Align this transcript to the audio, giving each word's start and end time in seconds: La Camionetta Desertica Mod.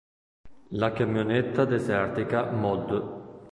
La 0.69 0.89
Camionetta 0.93 1.63
Desertica 1.73 2.43
Mod. 2.63 2.99